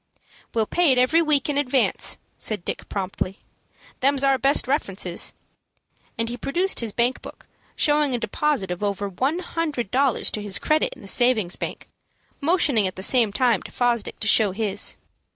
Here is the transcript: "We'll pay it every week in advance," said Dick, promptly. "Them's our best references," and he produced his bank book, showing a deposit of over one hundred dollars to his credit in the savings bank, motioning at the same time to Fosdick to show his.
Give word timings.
"We'll 0.55 0.65
pay 0.65 0.91
it 0.91 0.97
every 0.97 1.21
week 1.21 1.47
in 1.47 1.59
advance," 1.59 2.17
said 2.35 2.65
Dick, 2.65 2.89
promptly. 2.89 3.37
"Them's 3.99 4.23
our 4.23 4.39
best 4.39 4.67
references," 4.67 5.35
and 6.17 6.27
he 6.27 6.37
produced 6.37 6.79
his 6.79 6.91
bank 6.91 7.21
book, 7.21 7.45
showing 7.75 8.15
a 8.15 8.17
deposit 8.17 8.71
of 8.71 8.81
over 8.83 9.07
one 9.07 9.37
hundred 9.37 9.91
dollars 9.91 10.31
to 10.31 10.41
his 10.41 10.57
credit 10.57 10.95
in 10.95 11.03
the 11.03 11.07
savings 11.07 11.55
bank, 11.55 11.87
motioning 12.41 12.87
at 12.87 12.95
the 12.95 13.03
same 13.03 13.31
time 13.31 13.61
to 13.61 13.71
Fosdick 13.71 14.19
to 14.21 14.27
show 14.27 14.53
his. 14.53 14.95